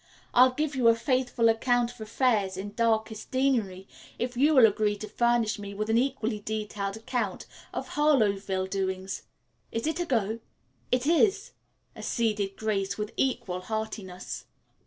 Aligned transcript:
"I'll 0.33 0.53
give 0.53 0.75
you 0.75 0.87
a 0.87 0.95
faithful 0.95 1.47
account 1.47 1.91
of 1.91 2.01
affairs 2.01 2.57
in 2.57 2.71
darkest 2.73 3.29
Deanery, 3.29 3.87
if 4.17 4.35
you 4.35 4.55
will 4.55 4.65
agree 4.65 4.95
to 4.97 5.07
furnish 5.07 5.59
me 5.59 5.75
with 5.75 5.91
an 5.91 5.97
equally 5.99 6.39
detailed 6.39 6.97
account 6.97 7.45
of 7.71 7.89
Harloweville 7.89 8.67
doings. 8.67 9.21
Is 9.71 9.85
it 9.85 9.99
a 9.99 10.07
go?" 10.07 10.39
"It 10.91 11.05
is," 11.05 11.51
acceded 11.95 12.55
Grace 12.55 12.97
with 12.97 13.13
equal 13.15 13.61
heartiness. 13.61 14.45